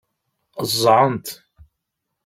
[0.63, 1.27] Ẓẓɛen-t.